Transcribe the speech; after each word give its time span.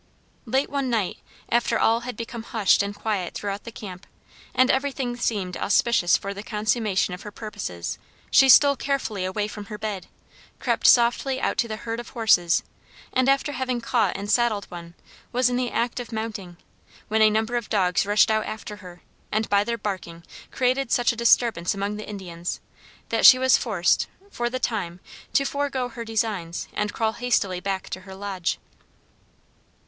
Late 0.47 0.71
one 0.71 0.89
night, 0.89 1.19
after 1.49 1.77
all 1.77 1.99
had 1.99 2.17
become 2.17 2.41
hushed 2.41 2.81
and 2.81 2.95
quiet 2.95 3.35
throughout 3.35 3.65
the 3.65 3.71
camp, 3.71 4.07
and 4.55 4.71
every 4.71 4.91
thing 4.91 5.15
seemed 5.15 5.55
auspicious 5.55 6.17
for 6.17 6.33
the 6.33 6.41
consummation 6.41 7.13
of 7.13 7.21
her 7.21 7.29
purposes, 7.29 7.99
she 8.31 8.49
stole 8.49 8.75
carefully 8.75 9.25
away 9.25 9.47
from 9.47 9.65
her 9.65 9.77
bed, 9.77 10.07
crept 10.57 10.87
softly 10.87 11.39
out 11.39 11.55
to 11.59 11.67
the 11.67 11.75
herd 11.75 11.99
of 11.99 12.09
horses, 12.09 12.63
and 13.13 13.29
after 13.29 13.51
having 13.51 13.79
caught 13.79 14.17
and 14.17 14.31
saddled 14.31 14.65
one, 14.71 14.95
was 15.31 15.51
in 15.51 15.55
the 15.55 15.69
act 15.69 15.99
of 15.99 16.11
mounting, 16.11 16.57
when 17.07 17.21
a 17.21 17.29
number 17.29 17.55
of 17.55 17.69
dogs 17.69 18.03
rushed 18.03 18.31
out 18.31 18.47
after 18.47 18.77
her, 18.77 19.03
and 19.31 19.47
by 19.51 19.63
their 19.63 19.77
barking, 19.77 20.23
created 20.49 20.91
such 20.91 21.11
a 21.11 21.15
disturbance 21.15 21.75
among 21.75 21.97
the 21.97 22.09
Indians 22.09 22.59
that 23.09 23.23
she 23.23 23.37
was 23.37 23.55
forced, 23.55 24.07
for 24.31 24.49
the 24.49 24.57
time, 24.57 24.99
to 25.31 25.45
forego 25.45 25.89
her 25.89 26.03
designs 26.03 26.67
and 26.73 26.91
crawl 26.91 27.11
hastily 27.13 27.59
back 27.59 27.87
to 27.87 28.01
her 28.01 28.15
lodge. 28.15 28.57